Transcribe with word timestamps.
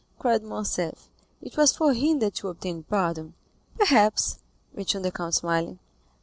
cried 0.17 0.41
Morcerf; 0.41 1.11
"it 1.43 1.55
was 1.57 1.77
for 1.77 1.93
him 1.93 2.17
that 2.17 2.41
you 2.41 2.49
obtained 2.49 2.89
pardon?" 2.89 3.35
"Perhaps," 3.77 4.39
returned 4.73 5.05
the 5.05 5.11
count, 5.11 5.35
smiling. 5.35 5.77